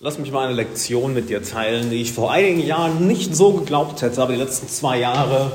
Lass 0.00 0.16
mich 0.16 0.30
mal 0.30 0.46
eine 0.46 0.54
Lektion 0.54 1.12
mit 1.12 1.28
dir 1.28 1.42
teilen, 1.42 1.90
die 1.90 2.00
ich 2.02 2.12
vor 2.12 2.30
einigen 2.30 2.64
Jahren 2.64 3.08
nicht 3.08 3.34
so 3.34 3.52
geglaubt 3.54 4.00
hätte, 4.00 4.22
aber 4.22 4.32
die 4.32 4.38
letzten 4.38 4.68
zwei 4.68 5.00
Jahre 5.00 5.50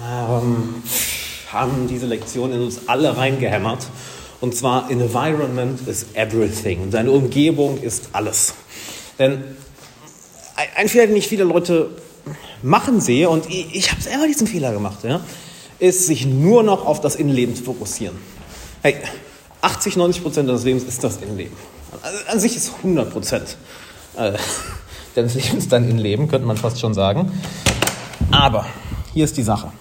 ähm, 0.00 0.80
haben 1.50 1.88
diese 1.88 2.06
Lektion 2.06 2.52
in 2.52 2.60
uns 2.60 2.82
alle 2.86 3.16
reingehämmert. 3.16 3.88
Und 4.40 4.54
zwar, 4.54 4.88
Environment 4.92 5.80
is 5.88 6.06
everything. 6.14 6.92
Deine 6.92 7.10
Umgebung 7.10 7.82
ist 7.82 8.10
alles. 8.12 8.54
Denn 9.18 9.42
ein 10.76 10.88
Fehler, 10.88 11.08
den 11.08 11.16
ich 11.16 11.26
viele 11.26 11.42
Leute 11.42 11.90
machen 12.62 13.00
sehe, 13.00 13.28
und 13.28 13.46
ich, 13.50 13.74
ich 13.74 13.90
habe 13.90 14.00
selber 14.00 14.28
diesen 14.28 14.46
Fehler 14.46 14.72
gemacht, 14.72 15.02
ja, 15.02 15.20
ist, 15.80 16.06
sich 16.06 16.26
nur 16.26 16.62
noch 16.62 16.86
auf 16.86 17.00
das 17.00 17.16
Innenleben 17.16 17.56
zu 17.56 17.64
fokussieren. 17.64 18.16
Hey, 18.82 18.94
80, 19.62 19.96
90 19.96 20.22
Prozent 20.22 20.48
deines 20.48 20.62
Lebens 20.62 20.84
ist 20.84 21.02
das 21.02 21.16
Innenleben. 21.16 21.56
Also 22.02 22.18
an 22.28 22.40
sich 22.40 22.56
ist 22.56 22.72
100 22.78 23.10
Prozent 23.10 23.56
äh, 24.16 24.32
deines 25.14 25.34
Lebens 25.34 25.68
dein 25.68 25.88
Innenleben, 25.88 26.28
könnte 26.28 26.46
man 26.46 26.56
fast 26.56 26.80
schon 26.80 26.94
sagen. 26.94 27.32
Aber 28.30 28.66
hier 29.12 29.24
ist 29.24 29.36
die 29.36 29.42
Sache. 29.42 29.72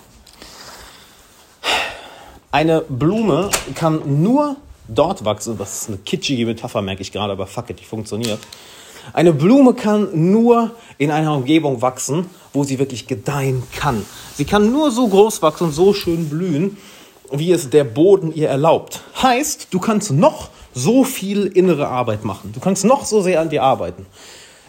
Eine 2.52 2.82
Blume 2.82 3.52
kann 3.76 4.22
nur 4.22 4.56
dort 4.88 5.24
wachsen, 5.24 5.58
das 5.58 5.82
ist 5.82 5.88
eine 5.90 5.98
kitschige 5.98 6.48
Metapher, 6.48 6.82
merke 6.82 7.04
ich 7.04 7.12
gerade, 7.12 7.32
aber 7.34 7.46
fuck 7.46 7.70
it, 7.70 7.80
die 7.80 7.86
funktioniert. 7.86 8.40
Eine 9.14 9.34
Blume 9.34 9.74
kann 9.76 10.32
nur 10.32 10.72
in 10.98 11.12
einer 11.12 11.34
Umgebung 11.34 11.82
wachsen, 11.82 12.26
wo 12.54 12.64
sie 12.64 12.80
wirklich 12.80 13.08
gedeihen 13.08 13.64
kann. 13.76 14.04
Sie 14.36 14.46
kann 14.46 14.72
nur 14.72 14.92
so 14.92 15.08
groß 15.08 15.42
wachsen 15.42 15.66
und 15.66 15.74
so 15.74 15.94
schön 15.94 16.30
blühen, 16.30 16.78
wie 17.32 17.52
es 17.52 17.70
der 17.70 17.84
Boden 17.84 18.34
ihr 18.34 18.50
erlaubt. 18.50 19.02
Heißt, 19.22 19.68
du 19.72 19.80
kannst 19.80 20.12
noch 20.12 20.50
so 20.80 21.04
viel 21.04 21.46
innere 21.46 21.88
Arbeit 21.88 22.26
machen. 22.26 22.52
Du 22.54 22.60
kannst 22.60 22.86
noch 22.86 23.06
so 23.06 23.22
sehr 23.22 23.42
an 23.42 23.50
dir 23.50 23.64
arbeiten. 23.64 24.06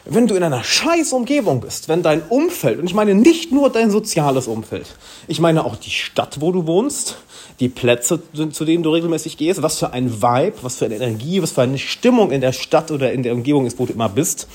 Wenn 0.04 0.26
du 0.26 0.34
in 0.34 0.42
einer 0.42 0.64
scheiß 0.64 1.12
Umgebung 1.12 1.60
bist, 1.60 1.88
wenn 1.88 2.02
dein 2.02 2.22
Umfeld, 2.28 2.78
und 2.78 2.86
ich 2.86 2.94
meine 2.94 3.14
nicht 3.14 3.52
nur 3.52 3.70
dein 3.70 3.90
soziales 3.90 4.46
Umfeld, 4.46 4.96
ich 5.28 5.40
meine 5.40 5.64
auch 5.64 5.76
die 5.76 5.90
Stadt, 5.90 6.40
wo 6.40 6.52
du 6.52 6.66
wohnst, 6.66 7.18
die 7.60 7.68
Plätze, 7.68 8.20
zu 8.50 8.64
denen 8.64 8.82
du 8.82 8.90
regelmäßig 8.90 9.36
gehst, 9.36 9.62
was 9.62 9.78
für 9.78 9.92
ein 9.92 10.22
Vibe, 10.22 10.54
was 10.62 10.76
für 10.76 10.86
eine 10.86 10.96
Energie, 10.96 11.42
was 11.42 11.52
für 11.52 11.62
eine 11.62 11.78
Stimmung 11.78 12.30
in 12.30 12.40
der 12.40 12.52
Stadt 12.52 12.90
oder 12.90 13.12
in 13.12 13.22
der 13.22 13.34
Umgebung 13.34 13.66
ist, 13.66 13.78
wo 13.78 13.84
du 13.84 13.92
immer 13.92 14.08
bist, 14.08 14.48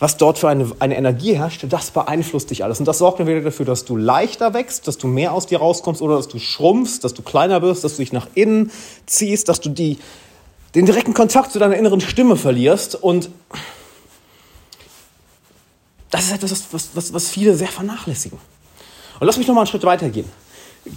was 0.00 0.16
dort 0.16 0.38
für 0.38 0.48
eine, 0.48 0.70
eine 0.80 0.96
Energie 0.96 1.36
herrscht, 1.38 1.64
das 1.68 1.92
beeinflusst 1.92 2.50
dich 2.50 2.64
alles. 2.64 2.80
Und 2.80 2.86
das 2.86 2.98
sorgt 2.98 3.20
entweder 3.20 3.40
dafür, 3.40 3.64
dass 3.64 3.84
du 3.84 3.96
leichter 3.96 4.52
wächst, 4.52 4.88
dass 4.88 4.98
du 4.98 5.06
mehr 5.06 5.32
aus 5.32 5.46
dir 5.46 5.60
rauskommst 5.60 6.02
oder 6.02 6.16
dass 6.16 6.26
du 6.26 6.40
schrumpfst, 6.40 7.00
dass 7.02 7.14
du 7.14 7.22
kleiner 7.22 7.62
wirst, 7.62 7.84
dass 7.84 7.96
du 7.96 8.02
dich 8.02 8.12
nach 8.12 8.26
innen 8.34 8.72
ziehst, 9.06 9.48
dass 9.48 9.60
du 9.60 9.70
die, 9.70 9.98
den 10.74 10.86
direkten 10.86 11.14
Kontakt 11.14 11.52
zu 11.52 11.58
deiner 11.58 11.76
inneren 11.76 12.00
Stimme 12.00 12.36
verlierst. 12.36 12.94
Und 12.96 13.30
das 16.10 16.24
ist 16.24 16.32
etwas, 16.32 16.64
was, 16.72 16.88
was, 16.94 17.12
was 17.12 17.28
viele 17.28 17.54
sehr 17.54 17.68
vernachlässigen. 17.68 18.38
Und 19.20 19.26
lass 19.26 19.36
mich 19.36 19.46
noch 19.46 19.54
mal 19.54 19.62
einen 19.62 19.68
Schritt 19.68 19.84
weitergehen. 19.84 20.28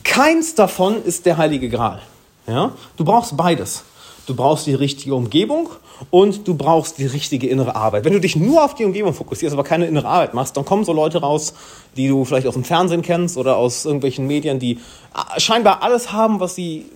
Keins 0.04 0.56
davon 0.56 1.04
ist 1.04 1.26
der 1.26 1.38
heilige 1.38 1.70
Gral. 1.70 2.02
Ja? 2.48 2.74
Du 2.98 3.06
brauchst 3.06 3.38
beides. 3.38 3.84
Du 4.26 4.36
brauchst 4.36 4.68
die 4.68 4.74
richtige 4.74 5.16
Umgebung 5.16 5.70
und 6.10 6.48
du 6.48 6.54
brauchst 6.54 6.98
die 6.98 7.06
richtige 7.06 7.48
innere 7.48 7.76
Arbeit. 7.76 8.04
Wenn 8.04 8.14
du 8.14 8.20
dich 8.20 8.36
nur 8.36 8.64
auf 8.64 8.76
die 8.76 8.84
Umgebung 8.84 9.14
fokussierst, 9.14 9.54
aber 9.54 9.64
keine 9.64 9.88
innere 9.88 10.08
Arbeit 10.08 10.34
machst, 10.34 10.58
dann 10.58 10.66
kommen 10.66 10.84
so 10.84 10.92
Leute 10.92 11.22
raus, 11.22 11.54
die 11.96 12.08
du 12.08 12.26
vielleicht 12.26 12.46
aus 12.46 12.54
dem 12.54 12.66
Fernsehen 12.66 13.02
kennst 13.02 13.38
oder 13.38 13.56
aus 13.56 13.86
irgendwelchen 13.86 14.28
Medien, 14.28 14.60
die 14.60 14.74
äh, 14.74 15.40
scheinbar 15.40 15.82
alles 15.82 16.12
haben, 16.12 16.40
was 16.40 16.56
sie 16.56 16.88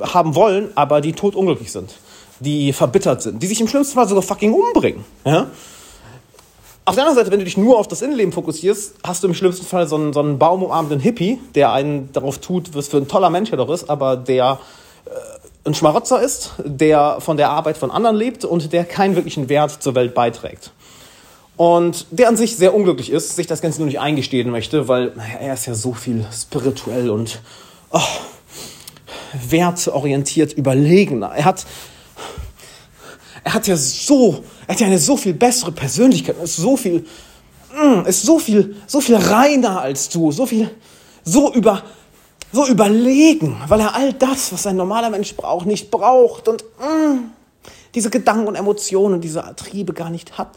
haben 0.00 0.34
wollen, 0.34 0.70
aber 0.74 1.02
die 1.02 1.12
totunglücklich 1.12 1.70
sind, 1.70 1.94
die 2.40 2.72
verbittert 2.72 3.22
sind, 3.22 3.42
die 3.42 3.46
sich 3.46 3.60
im 3.60 3.68
schlimmsten 3.68 3.94
Fall 3.94 4.08
sogar 4.08 4.22
fucking 4.22 4.52
umbringen. 4.52 5.04
Ja? 5.24 5.46
Auf 6.84 6.94
der 6.94 7.04
anderen 7.04 7.18
Seite, 7.18 7.30
wenn 7.30 7.38
du 7.38 7.44
dich 7.44 7.56
nur 7.56 7.78
auf 7.78 7.86
das 7.86 8.02
Innenleben 8.02 8.32
fokussierst, 8.32 8.94
hast 9.04 9.22
du 9.22 9.28
im 9.28 9.34
schlimmsten 9.34 9.64
Fall 9.64 9.86
so 9.86 9.96
einen, 9.96 10.12
so 10.12 10.20
einen 10.20 10.38
baumumarmenden 10.38 10.98
Hippie, 10.98 11.38
der 11.54 11.72
einen 11.72 12.12
darauf 12.12 12.38
tut, 12.38 12.74
was 12.74 12.88
für 12.88 12.96
ein 12.96 13.06
toller 13.06 13.30
Mensch 13.30 13.52
er 13.52 13.58
doch 13.58 13.70
ist, 13.70 13.88
aber 13.88 14.16
der 14.16 14.58
äh, 15.04 15.10
ein 15.68 15.74
Schmarotzer 15.74 16.20
ist, 16.22 16.54
der 16.64 17.18
von 17.20 17.36
der 17.36 17.50
Arbeit 17.50 17.76
von 17.76 17.90
anderen 17.90 18.16
lebt 18.16 18.44
und 18.44 18.72
der 18.72 18.84
keinen 18.84 19.14
wirklichen 19.14 19.48
Wert 19.48 19.82
zur 19.82 19.94
Welt 19.94 20.14
beiträgt. 20.14 20.72
Und 21.56 22.06
der 22.10 22.28
an 22.28 22.38
sich 22.38 22.56
sehr 22.56 22.74
unglücklich 22.74 23.10
ist, 23.10 23.36
sich 23.36 23.46
das 23.46 23.60
Ganze 23.60 23.80
nur 23.80 23.86
nicht 23.86 24.00
eingestehen 24.00 24.50
möchte, 24.50 24.88
weil 24.88 25.12
naja, 25.14 25.38
er 25.40 25.54
ist 25.54 25.66
ja 25.66 25.74
so 25.74 25.92
viel 25.92 26.24
spirituell 26.32 27.10
und 27.10 27.42
oh, 27.90 28.00
wertorientiert 29.32 30.54
überlegener. 30.54 31.32
Er 31.36 31.44
hat, 31.44 31.66
er 33.44 33.54
hat 33.54 33.66
ja 33.66 33.76
so, 33.76 34.44
er 34.66 34.74
hat 34.74 34.80
ja 34.80 34.86
eine 34.86 34.98
so 34.98 35.16
viel 35.16 35.34
bessere 35.34 35.72
Persönlichkeit, 35.72 36.36
ist 36.42 36.56
so 36.56 36.76
viel, 36.76 37.06
mm, 37.72 38.06
ist 38.06 38.22
so 38.22 38.38
viel, 38.38 38.76
so 38.86 39.00
viel 39.00 39.16
reiner 39.16 39.80
als 39.80 40.08
du, 40.08 40.30
so 40.32 40.46
viel, 40.46 40.70
so 41.24 41.52
über, 41.52 41.82
so 42.52 42.66
überlegen, 42.66 43.60
weil 43.68 43.80
er 43.80 43.94
all 43.94 44.12
das, 44.12 44.52
was 44.52 44.66
ein 44.66 44.76
normaler 44.76 45.10
Mensch 45.10 45.34
braucht, 45.34 45.66
nicht 45.66 45.90
braucht 45.90 46.48
und 46.48 46.62
mm, 46.62 47.30
diese 47.94 48.10
Gedanken 48.10 48.48
und 48.48 48.56
Emotionen 48.56 49.14
und 49.14 49.20
diese 49.22 49.42
Triebe 49.56 49.92
gar 49.92 50.10
nicht 50.10 50.38
hat. 50.38 50.50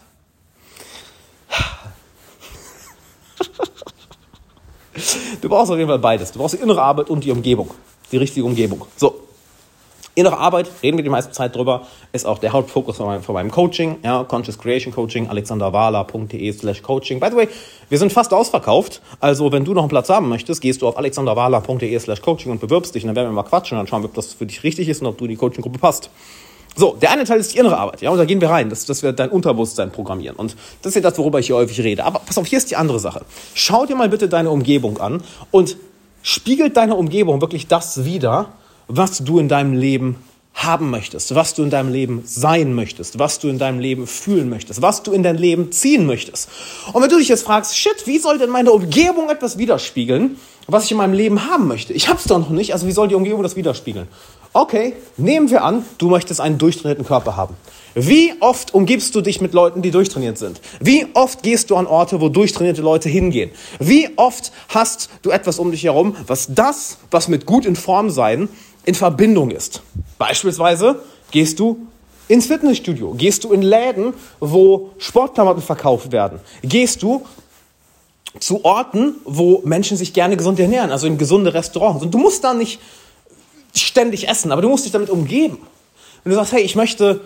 Du 5.42 5.50
brauchst 5.50 5.72
auf 5.72 5.78
jeden 5.78 5.90
Fall 5.90 6.00
beides. 6.00 6.32
Du 6.32 6.40
brauchst 6.40 6.54
die 6.54 6.60
innere 6.60 6.82
Arbeit 6.82 7.10
und 7.10 7.24
die 7.24 7.32
Umgebung, 7.32 7.72
die 8.12 8.18
richtige 8.18 8.46
Umgebung. 8.46 8.86
So, 8.96 9.28
Innere 10.16 10.38
Arbeit, 10.38 10.70
reden 10.84 10.98
wir 10.98 11.04
die 11.04 11.10
meiste 11.10 11.32
Zeit 11.32 11.56
drüber, 11.56 11.88
ist 12.12 12.28
auch 12.28 12.38
der 12.38 12.54
Hauptfokus 12.54 12.98
von 12.98 13.08
meinem, 13.08 13.24
von 13.24 13.34
meinem 13.34 13.50
Coaching, 13.50 13.98
ja, 14.04 14.24
Conscious 14.24 14.60
Creation 14.60 14.94
Coaching, 14.94 15.28
alexanderwala.de 15.28 16.52
slash 16.52 16.84
coaching. 16.84 17.20
By 17.20 17.30
the 17.32 17.36
way, 17.36 17.48
wir 17.90 17.98
sind 17.98 18.14
fast 18.14 18.32
ausverkauft, 18.32 19.02
also 19.20 19.52
wenn 19.52 19.66
du 19.66 19.74
noch 19.74 19.82
einen 19.82 19.90
Platz 19.90 20.10
haben 20.10 20.30
möchtest, 20.30 20.62
gehst 20.62 20.84
du 20.84 20.88
auf 20.88 20.98
alexanderwala.de 20.98 21.98
slash 22.00 22.22
coaching 22.22 22.52
und 22.52 22.62
bewirbst 22.62 22.94
dich 22.94 23.04
und 23.04 23.08
dann 23.08 23.16
werden 23.16 23.30
wir 23.30 23.34
mal 23.34 23.44
quatschen 23.44 23.76
und 23.76 23.84
dann 23.84 23.88
schauen 23.88 24.04
wir, 24.04 24.10
ob 24.10 24.14
das 24.14 24.34
für 24.34 24.46
dich 24.46 24.64
richtig 24.64 24.88
ist 24.88 25.02
und 25.02 25.08
ob 25.08 25.18
du 25.18 25.26
in 25.26 25.32
die 25.32 25.38
Coaching-Gruppe 25.38 25.80
passt. 25.80 26.12
So, 26.76 26.96
der 27.00 27.12
eine 27.12 27.24
Teil 27.24 27.40
ist 27.40 27.54
die 27.54 27.58
innere 27.58 27.78
Arbeit, 27.78 28.02
ja, 28.02 28.12
und 28.12 28.18
da 28.18 28.26
gehen 28.26 28.42
wir 28.42 28.50
rein, 28.50 28.70
dass, 28.70 28.86
dass 28.86 29.02
wir 29.02 29.14
dein 29.14 29.30
Unterbewusstsein 29.30 29.92
programmieren. 29.92 30.36
Und 30.36 30.56
das 30.82 30.92
ist 30.92 30.96
ja 30.96 31.02
das, 31.02 31.18
worüber 31.18 31.40
ich 31.40 31.48
hier 31.48 31.56
häufig 31.56 31.80
rede. 31.82 32.04
Aber 32.04 32.20
pass 32.20 32.38
auf, 32.38 32.46
hier 32.48 32.58
ist 32.58 32.70
die 32.70 32.76
andere 32.76 33.00
Sache. 33.00 33.26
Schau 33.54 33.86
dir 33.86 33.96
mal 33.96 34.10
bitte 34.10 34.28
deine 34.28 34.50
Umgebung 34.50 35.00
an 35.00 35.24
und 35.52 35.78
spiegelt 36.24 36.78
deine 36.78 36.96
Umgebung 36.96 37.42
wirklich 37.42 37.68
das 37.68 38.06
wider, 38.06 38.54
was 38.88 39.20
du 39.20 39.40
in 39.40 39.50
deinem 39.50 39.74
Leben 39.74 40.18
haben 40.54 40.90
möchtest, 40.92 41.34
was 41.36 41.54
du 41.56 41.64
in 41.64 41.70
deinem 41.70 41.92
Leben 41.92 42.22
sein 42.26 42.74
möchtest, 42.74 43.20
was 43.20 43.40
du 43.40 43.48
in 43.48 43.58
deinem 43.58 43.80
Leben 43.80 44.08
fühlen 44.08 44.50
möchtest, 44.50 44.82
was 44.82 45.04
du 45.04 45.12
in 45.12 45.24
dein 45.24 45.38
Leben 45.38 45.72
ziehen 45.72 46.06
möchtest. 46.06 46.50
Und 46.94 47.02
wenn 47.02 47.10
du 47.10 47.18
dich 47.18 47.28
jetzt 47.28 47.44
fragst, 47.44 47.78
shit, 47.78 48.06
wie 48.06 48.20
soll 48.20 48.38
denn 48.38 48.50
meine 48.50 48.72
Umgebung 48.72 49.30
etwas 49.30 49.58
widerspiegeln, 49.58 50.38
was 50.68 50.86
ich 50.86 50.92
in 50.92 50.98
meinem 50.98 51.14
Leben 51.14 51.50
haben 51.50 51.68
möchte? 51.68 51.94
Ich 51.94 52.08
habe 52.08 52.20
es 52.20 52.26
doch 52.26 52.38
noch 52.38 52.50
nicht, 52.50 52.72
also 52.72 52.88
wie 52.88 52.92
soll 52.92 53.08
die 53.08 53.16
Umgebung 53.16 53.44
das 53.44 53.56
widerspiegeln? 53.56 54.08
Okay, 54.54 54.94
nehmen 55.18 55.50
wir 55.50 55.64
an, 55.64 55.84
du 55.98 56.10
möchtest 56.10 56.40
einen 56.40 56.60
durchtrainierten 56.60 57.06
Körper 57.06 57.36
haben. 57.36 57.56
Wie 57.96 58.34
oft 58.40 58.74
umgibst 58.74 59.14
du 59.14 59.22
dich 59.22 59.42
mit 59.42 59.54
Leuten, 59.54 59.82
die 59.82 59.92
durchtrainiert 59.92 60.38
sind? 60.38 60.62
Wie 60.80 61.08
oft 61.14 61.44
gehst 61.44 61.70
du 61.70 61.76
an 61.76 61.86
Orte, 61.86 62.22
wo 62.22 62.30
durchtrainierte 62.30 62.82
Leute 62.82 63.10
hingehen? 63.10 63.52
Wie 63.80 64.10
oft 64.16 64.52
hast 64.70 65.10
du 65.22 65.32
etwas 65.32 65.60
um 65.60 65.72
dich 65.72 65.84
herum, 65.84 66.16
was 66.26 66.54
das, 66.54 66.98
was 67.12 67.28
mit 67.28 67.46
gut 67.46 67.66
in 67.66 67.76
Form 67.76 68.10
sein, 68.10 68.48
in 68.86 68.96
Verbindung 68.96 69.52
ist. 69.52 69.82
Beispielsweise 70.18 71.00
gehst 71.32 71.60
du 71.60 71.88
ins 72.28 72.48
Fitnessstudio, 72.48 73.14
gehst 73.14 73.44
du 73.44 73.52
in 73.52 73.62
Läden, 73.62 74.14
wo 74.40 74.92
Sportklamotten 74.98 75.62
verkauft 75.62 76.12
werden, 76.12 76.40
gehst 76.62 77.04
du 77.04 77.26
zu 78.40 78.66
Orten, 78.66 79.16
wo 79.26 79.62
Menschen 79.64 79.98
sich 79.98 80.14
gerne 80.14 80.38
gesund 80.38 80.60
ernähren, 80.60 80.92
also 80.92 81.06
in 81.06 81.18
gesunde 81.18 81.54
Restaurants. 81.54 82.04
Und 82.04 82.14
du 82.14 82.18
musst 82.18 82.44
da 82.44 82.54
nicht 82.54 82.80
ständig 83.76 84.28
essen, 84.28 84.52
aber 84.52 84.62
du 84.62 84.70
musst 84.70 84.86
dich 84.86 84.92
damit 84.92 85.10
umgeben. 85.10 85.60
Wenn 86.24 86.32
du 86.32 86.36
sagst, 86.36 86.54
hey, 86.54 86.62
ich 86.62 86.76
möchte 86.76 87.22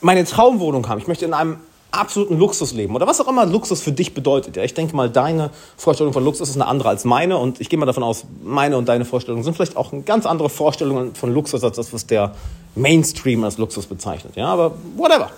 meine 0.00 0.24
Traumwohnung 0.24 0.88
haben, 0.88 0.98
ich 0.98 1.08
möchte 1.08 1.24
in 1.24 1.34
einem 1.34 1.58
absoluten 1.90 2.38
Luxusleben 2.38 2.94
oder 2.94 3.06
was 3.06 3.20
auch 3.20 3.28
immer 3.28 3.46
Luxus 3.46 3.80
für 3.80 3.92
dich 3.92 4.14
bedeutet. 4.14 4.56
Ja, 4.56 4.62
ich 4.62 4.74
denke 4.74 4.94
mal, 4.94 5.10
deine 5.10 5.50
Vorstellung 5.76 6.12
von 6.12 6.24
Luxus 6.24 6.48
ist 6.50 6.56
eine 6.56 6.66
andere 6.66 6.88
als 6.88 7.04
meine 7.04 7.36
und 7.38 7.60
ich 7.60 7.68
gehe 7.68 7.78
mal 7.78 7.86
davon 7.86 8.02
aus, 8.02 8.24
meine 8.42 8.76
und 8.76 8.88
deine 8.88 9.04
Vorstellungen 9.04 9.42
sind 9.42 9.54
vielleicht 9.54 9.76
auch 9.76 9.92
ganz 10.04 10.26
andere 10.26 10.48
Vorstellungen 10.48 11.14
von 11.14 11.32
Luxus 11.32 11.64
als 11.64 11.76
das, 11.76 11.92
was 11.92 12.06
der 12.06 12.34
Mainstream 12.74 13.44
als 13.44 13.58
Luxus 13.58 13.86
bezeichnet. 13.86 14.36
Ja, 14.36 14.46
aber 14.46 14.72
whatever. 14.96 15.30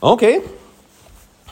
Okay. 0.00 0.40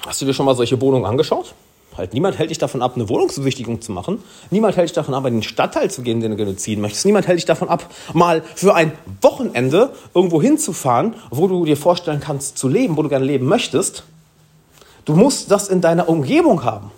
Hast 0.06 0.20
du 0.22 0.26
dir 0.26 0.34
schon 0.34 0.46
mal 0.46 0.54
solche 0.54 0.80
Wohnungen 0.80 1.04
angeschaut? 1.04 1.54
Halt, 1.96 2.12
niemand 2.12 2.38
hält 2.38 2.50
dich 2.50 2.58
davon 2.58 2.82
ab, 2.82 2.92
eine 2.94 3.08
Wohnungsbesichtigung 3.08 3.80
zu 3.80 3.92
machen. 3.92 4.22
Niemand 4.50 4.76
hält 4.76 4.88
dich 4.88 4.94
davon 4.94 5.14
ab, 5.14 5.24
in 5.26 5.34
den 5.34 5.42
Stadtteil 5.42 5.90
zu 5.90 6.02
gehen, 6.02 6.20
den 6.20 6.32
du 6.32 6.36
gerne 6.36 6.56
ziehen 6.56 6.80
möchtest. 6.80 7.06
Niemand 7.06 7.26
hält 7.26 7.38
dich 7.38 7.46
davon 7.46 7.68
ab, 7.68 7.88
mal 8.12 8.42
für 8.54 8.74
ein 8.74 8.92
Wochenende 9.22 9.90
irgendwo 10.14 10.42
hinzufahren, 10.42 11.14
wo 11.30 11.48
du 11.48 11.64
dir 11.64 11.76
vorstellen 11.76 12.20
kannst 12.20 12.58
zu 12.58 12.68
leben, 12.68 12.96
wo 12.96 13.02
du 13.02 13.08
gerne 13.08 13.24
leben 13.24 13.46
möchtest. 13.46 14.04
Du 15.06 15.14
musst 15.14 15.50
das 15.50 15.68
in 15.68 15.80
deiner 15.80 16.08
Umgebung 16.08 16.64
haben. 16.64 16.90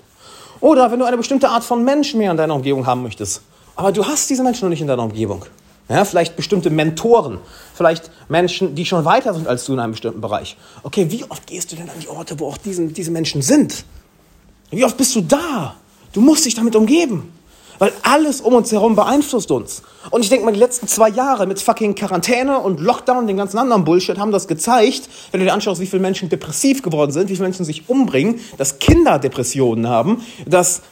Oder 0.60 0.90
wenn 0.90 0.98
du 0.98 1.04
eine 1.04 1.16
bestimmte 1.16 1.48
Art 1.48 1.62
von 1.62 1.84
Mensch 1.84 2.14
mehr 2.14 2.30
in 2.30 2.36
deiner 2.36 2.54
Umgebung 2.54 2.86
haben 2.86 3.02
möchtest. 3.02 3.42
Aber 3.76 3.92
du 3.92 4.04
hast 4.04 4.28
diese 4.28 4.42
Menschen 4.42 4.64
noch 4.64 4.70
nicht 4.70 4.80
in 4.80 4.88
deiner 4.88 5.04
Umgebung. 5.04 5.44
Ja, 5.88 6.04
vielleicht 6.04 6.36
bestimmte 6.36 6.68
Mentoren, 6.68 7.38
vielleicht 7.74 8.10
Menschen, 8.28 8.74
die 8.74 8.84
schon 8.84 9.06
weiter 9.06 9.32
sind 9.32 9.48
als 9.48 9.64
du 9.64 9.72
in 9.72 9.78
einem 9.78 9.92
bestimmten 9.92 10.20
Bereich. 10.20 10.56
Okay, 10.82 11.06
wie 11.10 11.24
oft 11.30 11.46
gehst 11.46 11.72
du 11.72 11.76
denn 11.76 11.88
an 11.88 11.98
die 12.00 12.08
Orte, 12.08 12.38
wo 12.40 12.48
auch 12.48 12.58
diesen, 12.58 12.92
diese 12.92 13.10
Menschen 13.10 13.40
sind? 13.40 13.84
Wie 14.70 14.84
oft 14.84 14.96
bist 14.96 15.14
du 15.14 15.20
da? 15.20 15.76
Du 16.12 16.20
musst 16.20 16.44
dich 16.44 16.54
damit 16.54 16.76
umgeben. 16.76 17.32
Weil 17.78 17.92
alles 18.02 18.40
um 18.40 18.54
uns 18.54 18.72
herum 18.72 18.96
beeinflusst 18.96 19.52
uns. 19.52 19.82
Und 20.10 20.22
ich 20.22 20.30
denke 20.30 20.44
mal, 20.44 20.52
die 20.52 20.58
letzten 20.58 20.88
zwei 20.88 21.08
Jahre 21.08 21.46
mit 21.46 21.60
fucking 21.60 21.94
Quarantäne 21.94 22.58
und 22.58 22.80
Lockdown 22.80 23.18
und 23.18 23.26
den 23.28 23.36
ganzen 23.36 23.58
anderen 23.58 23.84
Bullshit 23.84 24.18
haben 24.18 24.32
das 24.32 24.48
gezeigt, 24.48 25.08
wenn 25.30 25.40
du 25.40 25.46
dir 25.46 25.52
anschaust, 25.52 25.80
wie 25.80 25.86
viele 25.86 26.02
Menschen 26.02 26.28
depressiv 26.28 26.82
geworden 26.82 27.12
sind, 27.12 27.28
wie 27.28 27.34
viele 27.34 27.46
Menschen 27.46 27.64
sich 27.64 27.88
umbringen, 27.88 28.40
dass 28.56 28.80
Kinder 28.80 29.20
Depressionen 29.20 29.88
haben, 29.88 30.24
dass 30.44 30.82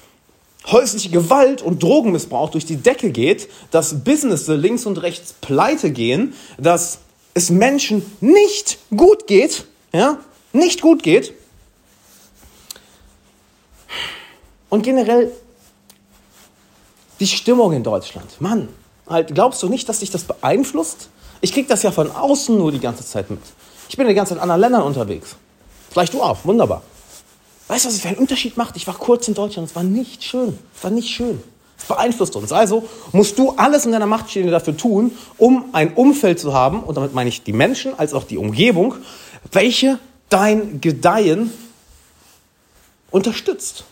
häusliche 0.71 1.11
Gewalt 1.11 1.61
und 1.61 1.83
Drogenmissbrauch 1.83 2.51
durch 2.51 2.67
die 2.67 2.77
Decke 2.77 3.11
geht, 3.11 3.49
dass 3.73 4.05
Business 4.05 4.47
links 4.47 4.87
und 4.87 5.03
rechts 5.03 5.35
pleite 5.41 5.91
gehen, 5.91 6.35
dass 6.59 6.99
es 7.35 7.51
Menschen 7.51 8.03
nicht 8.21 8.79
gut 8.97 9.27
geht, 9.27 9.67
ja, 9.93 10.19
nicht 10.53 10.81
gut 10.81 11.03
geht. 11.03 11.35
Und 14.77 14.83
generell 14.83 15.33
die 17.19 17.27
Stimmung 17.27 17.73
in 17.73 17.83
Deutschland. 17.83 18.39
Mann, 18.43 18.69
halt, 19.09 19.35
glaubst 19.35 19.63
du 19.63 19.71
nicht, 19.71 19.89
dass 19.89 20.01
dich 20.01 20.11
das 20.11 20.25
beeinflusst? 20.25 21.09
Ich 21.41 21.55
krieg 21.55 21.67
das 21.67 21.83
ja 21.83 21.91
von 21.91 22.11
außen 22.11 22.59
nur 22.59 22.73
die 22.73 22.79
ganze 22.79 23.03
Zeit 23.03 23.31
mit. 23.31 23.41
Ich 23.89 23.97
bin 23.97 24.07
die 24.07 24.13
ganze 24.13 24.35
Zeit 24.35 24.37
in 24.37 24.43
anderen 24.43 24.61
Ländern 24.61 24.83
unterwegs. 24.83 25.37
Vielleicht 25.91 26.13
du 26.13 26.21
auch, 26.21 26.45
wunderbar. 26.45 26.83
Weißt 27.69 27.87
du, 27.87 27.89
was 27.89 27.95
es 27.95 28.03
für 28.03 28.09
einen 28.09 28.19
Unterschied 28.19 28.59
macht? 28.59 28.77
Ich 28.77 28.87
war 28.87 28.93
kurz 28.93 29.27
in 29.29 29.33
Deutschland, 29.33 29.67
es 29.67 29.75
war 29.75 29.83
nicht 29.83 30.23
schön. 30.23 30.59
Es 30.77 30.85
war 30.85 30.91
nicht 30.91 31.09
schön. 31.09 31.43
Es 31.79 31.87
beeinflusst 31.87 32.37
uns. 32.37 32.53
Also 32.53 32.87
musst 33.13 33.39
du 33.39 33.53
alles 33.53 33.87
in 33.87 33.93
deiner 33.93 34.05
Macht 34.05 34.29
Stehende 34.29 34.53
dafür 34.53 34.77
tun, 34.77 35.13
um 35.39 35.71
ein 35.73 35.95
Umfeld 35.95 36.39
zu 36.39 36.53
haben, 36.53 36.83
und 36.83 36.99
damit 36.99 37.15
meine 37.15 37.31
ich 37.31 37.45
die 37.45 37.55
Menschen 37.55 37.99
als 37.99 38.13
auch 38.13 38.25
die 38.25 38.37
Umgebung, 38.37 38.97
welche 39.53 39.99
dein 40.29 40.83
Gedeihen 40.83 41.51
unterstützt. 43.11 43.85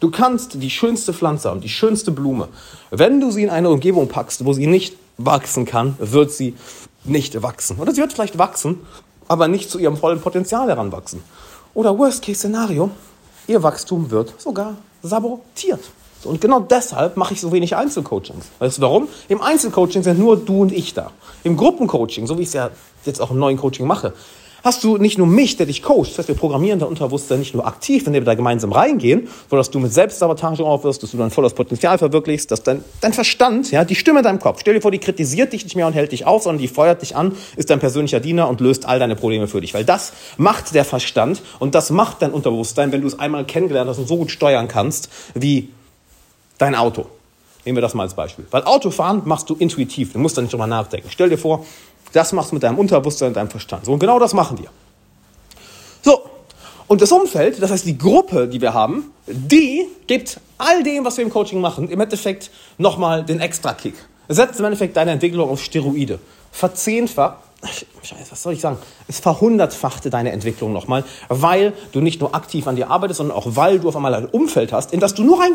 Du 0.00 0.10
kannst 0.10 0.62
die 0.62 0.70
schönste 0.70 1.12
Pflanze 1.12 1.50
haben, 1.50 1.60
die 1.60 1.68
schönste 1.68 2.10
Blume. 2.10 2.48
Wenn 2.90 3.20
du 3.20 3.30
sie 3.30 3.42
in 3.42 3.50
eine 3.50 3.68
Umgebung 3.68 4.08
packst, 4.08 4.44
wo 4.46 4.54
sie 4.54 4.66
nicht 4.66 4.96
wachsen 5.18 5.66
kann, 5.66 5.94
wird 5.98 6.32
sie 6.32 6.56
nicht 7.04 7.42
wachsen. 7.42 7.76
Oder 7.78 7.92
sie 7.92 8.00
wird 8.00 8.14
vielleicht 8.14 8.38
wachsen, 8.38 8.80
aber 9.28 9.46
nicht 9.46 9.70
zu 9.70 9.78
ihrem 9.78 9.98
vollen 9.98 10.20
Potenzial 10.22 10.68
heranwachsen. 10.68 11.22
Oder 11.74 11.98
Worst-Case-Szenario, 11.98 12.90
ihr 13.46 13.62
Wachstum 13.62 14.10
wird 14.10 14.34
sogar 14.40 14.76
sabotiert. 15.02 15.80
Und 16.24 16.40
genau 16.40 16.60
deshalb 16.60 17.18
mache 17.18 17.34
ich 17.34 17.40
so 17.40 17.52
wenig 17.52 17.76
Einzelcoachings. 17.76 18.46
Weißt 18.58 18.78
du 18.78 18.82
warum? 18.82 19.08
Im 19.28 19.42
Einzelcoaching 19.42 20.02
sind 20.02 20.18
nur 20.18 20.38
du 20.38 20.62
und 20.62 20.72
ich 20.72 20.94
da. 20.94 21.10
Im 21.44 21.56
Gruppencoaching, 21.56 22.26
so 22.26 22.38
wie 22.38 22.42
ich 22.42 22.48
es 22.48 22.54
ja 22.54 22.70
jetzt 23.04 23.20
auch 23.20 23.30
im 23.30 23.38
neuen 23.38 23.56
Coaching 23.56 23.86
mache, 23.86 24.14
hast 24.62 24.84
du 24.84 24.98
nicht 24.98 25.18
nur 25.18 25.26
mich, 25.26 25.56
der 25.56 25.66
dich 25.66 25.82
coacht, 25.82 26.10
das 26.10 26.18
heißt, 26.18 26.28
wir 26.28 26.34
programmieren 26.34 26.78
dein 26.78 26.88
Unterbewusstsein 26.88 27.38
nicht 27.38 27.54
nur 27.54 27.66
aktiv, 27.66 28.06
wenn 28.06 28.12
wir 28.12 28.20
da 28.22 28.34
gemeinsam 28.34 28.72
reingehen, 28.72 29.28
so 29.48 29.56
dass 29.56 29.70
du 29.70 29.78
mit 29.78 29.92
Selbstsabotage 29.92 30.64
aufwirst, 30.64 31.02
dass 31.02 31.10
du 31.10 31.16
dein 31.16 31.30
volles 31.30 31.54
Potenzial 31.54 31.98
verwirklichst, 31.98 32.50
dass 32.50 32.62
dein, 32.62 32.84
dein 33.00 33.12
Verstand, 33.12 33.70
ja, 33.70 33.84
die 33.84 33.94
Stimme 33.94 34.20
in 34.20 34.24
deinem 34.24 34.40
Kopf, 34.40 34.60
stell 34.60 34.74
dir 34.74 34.80
vor, 34.80 34.90
die 34.90 34.98
kritisiert 34.98 35.52
dich 35.52 35.64
nicht 35.64 35.76
mehr 35.76 35.86
und 35.86 35.92
hält 35.92 36.12
dich 36.12 36.26
auf, 36.26 36.42
sondern 36.42 36.60
die 36.60 36.68
feuert 36.68 37.02
dich 37.02 37.16
an, 37.16 37.36
ist 37.56 37.70
dein 37.70 37.80
persönlicher 37.80 38.20
Diener 38.20 38.48
und 38.48 38.60
löst 38.60 38.86
all 38.86 38.98
deine 38.98 39.16
Probleme 39.16 39.48
für 39.48 39.60
dich. 39.60 39.74
Weil 39.74 39.84
das 39.84 40.12
macht 40.36 40.74
der 40.74 40.84
Verstand 40.84 41.42
und 41.58 41.74
das 41.74 41.90
macht 41.90 42.22
dein 42.22 42.32
Unterbewusstsein, 42.32 42.92
wenn 42.92 43.00
du 43.00 43.06
es 43.06 43.18
einmal 43.18 43.44
kennengelernt 43.44 43.90
hast 43.90 43.98
und 43.98 44.08
so 44.08 44.16
gut 44.16 44.30
steuern 44.30 44.68
kannst, 44.68 45.08
wie 45.34 45.68
dein 46.58 46.74
Auto. 46.74 47.06
Nehmen 47.64 47.76
wir 47.76 47.82
das 47.82 47.94
mal 47.94 48.04
als 48.04 48.14
Beispiel. 48.14 48.46
Weil 48.50 48.64
Autofahren 48.64 49.22
machst 49.26 49.50
du 49.50 49.54
intuitiv, 49.54 50.12
du 50.12 50.18
musst 50.18 50.36
da 50.36 50.42
nicht 50.42 50.52
drüber 50.52 50.66
nachdenken. 50.66 51.08
Stell 51.10 51.28
dir 51.28 51.36
vor, 51.36 51.66
das 52.12 52.32
machst 52.32 52.50
du 52.50 52.56
mit 52.56 52.62
deinem 52.62 52.78
Unterbewusstsein 52.78 53.28
und 53.28 53.34
deinem 53.34 53.50
Verstand. 53.50 53.84
So, 53.84 53.92
und 53.92 53.98
genau 53.98 54.18
das 54.18 54.34
machen 54.34 54.58
wir. 54.58 54.68
So, 56.02 56.22
und 56.88 57.00
das 57.00 57.12
Umfeld, 57.12 57.62
das 57.62 57.70
heißt 57.70 57.86
die 57.86 57.96
Gruppe, 57.96 58.48
die 58.48 58.60
wir 58.60 58.74
haben, 58.74 59.12
die 59.26 59.86
gibt 60.06 60.40
all 60.58 60.82
dem, 60.82 61.04
was 61.04 61.16
wir 61.16 61.24
im 61.24 61.30
Coaching 61.30 61.60
machen, 61.60 61.88
im 61.88 62.00
Endeffekt 62.00 62.50
nochmal 62.78 63.24
den 63.24 63.40
Extra-Kick. 63.40 63.94
Setzt 64.28 64.58
im 64.58 64.64
Endeffekt 64.64 64.96
deine 64.96 65.12
Entwicklung 65.12 65.50
auf 65.50 65.62
Steroide. 65.62 66.18
Verzehnfacht, 66.52 67.38
Scheiße, 68.02 68.30
was 68.30 68.42
soll 68.42 68.54
ich 68.54 68.60
sagen? 68.60 68.78
Es 69.06 69.20
verhundertfachte 69.20 70.10
deine 70.10 70.32
Entwicklung 70.32 70.72
nochmal, 70.72 71.04
weil 71.28 71.74
du 71.92 72.00
nicht 72.00 72.20
nur 72.20 72.34
aktiv 72.34 72.66
an 72.66 72.76
dir 72.76 72.90
arbeitest, 72.90 73.18
sondern 73.18 73.36
auch 73.36 73.46
weil 73.54 73.78
du 73.78 73.88
auf 73.88 73.96
einmal 73.96 74.14
ein 74.14 74.26
Umfeld 74.26 74.72
hast, 74.72 74.92
in 74.92 75.00
das 75.00 75.14
du 75.14 75.22
nur 75.22 75.40
rein, 75.40 75.52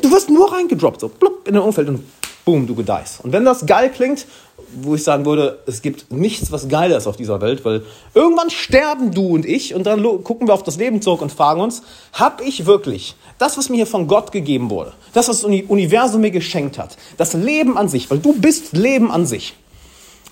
du 0.00 0.10
wirst 0.12 0.30
nur 0.30 0.52
reingedroppt, 0.52 1.00
so 1.00 1.08
blub, 1.08 1.48
in 1.48 1.56
ein 1.56 1.62
Umfeld 1.62 1.88
und 1.88 2.04
boom, 2.44 2.66
du 2.66 2.74
gedeihst. 2.74 3.24
Und 3.24 3.32
wenn 3.32 3.44
das 3.44 3.66
geil 3.66 3.90
klingt, 3.90 4.26
wo 4.72 4.94
ich 4.94 5.02
sagen 5.02 5.24
würde, 5.24 5.58
es 5.66 5.82
gibt 5.82 6.12
nichts, 6.12 6.52
was 6.52 6.68
geiler 6.68 6.96
ist 6.96 7.06
auf 7.06 7.16
dieser 7.16 7.40
Welt, 7.40 7.64
weil 7.64 7.82
irgendwann 8.14 8.50
sterben 8.50 9.12
du 9.12 9.34
und 9.34 9.46
ich 9.46 9.74
und 9.74 9.84
dann 9.84 10.02
gucken 10.22 10.48
wir 10.48 10.54
auf 10.54 10.62
das 10.62 10.76
Leben 10.76 11.02
zurück 11.02 11.22
und 11.22 11.32
fragen 11.32 11.60
uns, 11.60 11.82
habe 12.12 12.44
ich 12.44 12.66
wirklich 12.66 13.16
das, 13.38 13.58
was 13.58 13.68
mir 13.68 13.76
hier 13.76 13.86
von 13.86 14.06
Gott 14.06 14.32
gegeben 14.32 14.70
wurde, 14.70 14.92
das, 15.12 15.28
was 15.28 15.42
das 15.42 15.50
Universum 15.50 16.20
mir 16.20 16.30
geschenkt 16.30 16.78
hat, 16.78 16.96
das 17.16 17.34
Leben 17.34 17.76
an 17.76 17.88
sich, 17.88 18.10
weil 18.10 18.18
du 18.18 18.34
bist 18.34 18.72
Leben 18.72 19.10
an 19.10 19.26
sich, 19.26 19.54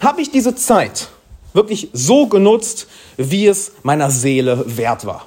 habe 0.00 0.20
ich 0.20 0.30
diese 0.30 0.54
Zeit 0.54 1.08
wirklich 1.52 1.88
so 1.92 2.26
genutzt, 2.26 2.86
wie 3.16 3.46
es 3.46 3.72
meiner 3.82 4.10
Seele 4.10 4.64
wert 4.76 5.06
war? 5.06 5.26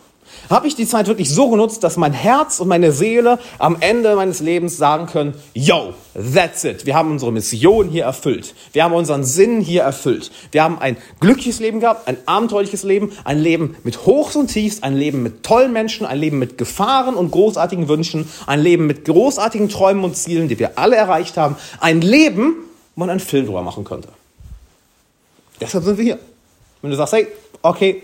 Habe 0.52 0.68
ich 0.68 0.76
die 0.76 0.86
Zeit 0.86 1.08
wirklich 1.08 1.30
so 1.30 1.50
genutzt, 1.50 1.84
dass 1.84 1.98
mein 1.98 2.14
Herz 2.14 2.60
und 2.60 2.68
meine 2.68 2.92
Seele 2.92 3.40
am 3.58 3.78
Ende 3.80 4.16
meines 4.16 4.40
Lebens 4.40 4.78
sagen 4.78 5.08
können, 5.08 5.34
yo, 5.54 5.94
that's 6.14 6.64
it. 6.64 6.86
Wir 6.86 6.96
haben 6.96 7.12
unsere 7.12 7.32
Mission 7.32 7.90
hier 7.90 8.04
erfüllt. 8.04 8.54
Wir 8.74 8.84
haben 8.84 8.94
unseren 8.94 9.24
Sinn 9.24 9.62
hier 9.62 9.84
erfüllt. 9.84 10.32
Wir 10.52 10.64
haben 10.64 10.80
ein 10.80 10.98
glückliches 11.20 11.60
Leben 11.60 11.80
gehabt, 11.80 12.08
ein 12.08 12.18
abenteuerliches 12.26 12.84
Leben, 12.84 13.12
ein 13.24 13.40
Leben 13.40 13.76
mit 13.84 14.06
Hochs 14.06 14.36
und 14.36 14.48
Tiefs, 14.48 14.84
ein 14.84 14.96
Leben 14.96 15.24
mit 15.24 15.44
tollen 15.44 15.74
Menschen, 15.74 16.06
ein 16.06 16.20
Leben 16.20 16.40
mit 16.40 16.58
Gefahren 16.58 17.16
und 17.16 17.32
großartigen 17.32 17.88
Wünschen, 17.88 18.28
ein 18.46 18.60
Leben 18.60 18.88
mit 18.88 19.06
großartigen 19.06 19.70
Träumen 19.70 20.04
und 20.04 20.16
Zielen, 20.16 20.48
die 20.48 20.60
wir 20.60 20.78
alle 20.78 20.96
erreicht 20.96 21.38
haben. 21.38 21.56
Ein 21.80 22.02
Leben, 22.02 22.56
wo 22.96 23.02
man 23.02 23.10
einen 23.10 23.20
Film 23.20 23.46
drüber 23.46 23.62
machen 23.62 23.84
könnte. 23.84 24.10
Deshalb 25.60 25.84
sind 25.84 25.98
wir 25.98 26.04
hier. 26.04 26.20
Wenn 26.82 26.92
du 26.92 26.98
sagst, 26.98 27.14
hey, 27.14 27.28
okay, 27.62 28.02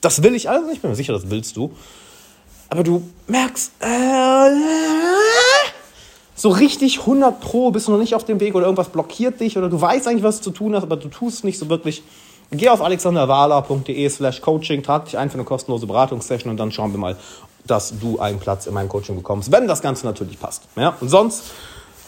das 0.00 0.22
will 0.22 0.34
ich 0.34 0.48
alles, 0.48 0.72
ich 0.72 0.80
bin 0.80 0.90
mir 0.90 0.96
sicher, 0.96 1.12
das 1.12 1.30
willst 1.30 1.56
du. 1.56 1.72
Aber 2.70 2.82
du 2.82 3.02
merkst, 3.26 3.72
äh, 3.80 4.50
so 6.34 6.50
richtig 6.50 7.00
100 7.00 7.40
Pro 7.40 7.70
bist 7.70 7.88
du 7.88 7.92
noch 7.92 7.98
nicht 7.98 8.14
auf 8.14 8.24
dem 8.24 8.40
Weg 8.40 8.54
oder 8.54 8.66
irgendwas 8.66 8.90
blockiert 8.90 9.40
dich 9.40 9.58
oder 9.58 9.68
du 9.68 9.80
weißt 9.80 10.06
eigentlich, 10.06 10.22
was 10.22 10.38
du 10.38 10.44
zu 10.44 10.50
tun 10.50 10.74
hast, 10.74 10.84
aber 10.84 10.96
du 10.96 11.08
tust 11.08 11.44
nicht 11.44 11.58
so 11.58 11.68
wirklich. 11.68 12.02
Geh 12.50 12.68
auf 12.68 12.80
alexanderwala.de 12.80 14.08
slash 14.08 14.40
coaching, 14.40 14.82
trag 14.82 15.04
dich 15.04 15.18
ein 15.18 15.28
für 15.28 15.34
eine 15.34 15.44
kostenlose 15.44 15.86
Beratungssession 15.86 16.50
und 16.50 16.56
dann 16.56 16.72
schauen 16.72 16.92
wir 16.92 16.98
mal, 16.98 17.16
dass 17.66 17.92
du 17.98 18.18
einen 18.18 18.38
Platz 18.38 18.66
in 18.66 18.74
meinem 18.74 18.88
Coaching 18.88 19.16
bekommst, 19.16 19.52
wenn 19.52 19.66
das 19.66 19.82
Ganze 19.82 20.06
natürlich 20.06 20.40
passt. 20.40 20.62
Ja? 20.76 20.96
Und 21.00 21.08
sonst, 21.08 21.44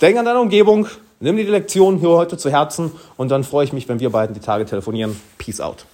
denk 0.00 0.16
an 0.16 0.24
deine 0.24 0.40
Umgebung, 0.40 0.86
nimm 1.18 1.36
dir 1.36 1.44
die 1.44 1.50
Lektion 1.50 1.98
hier 1.98 2.08
heute 2.10 2.38
zu 2.38 2.50
Herzen 2.50 2.92
und 3.16 3.30
dann 3.30 3.44
freue 3.44 3.64
ich 3.64 3.72
mich, 3.72 3.88
wenn 3.88 4.00
wir 4.00 4.10
beiden 4.10 4.32
die 4.32 4.40
Tage 4.40 4.64
telefonieren. 4.64 5.20
Peace 5.36 5.60
out. 5.60 5.84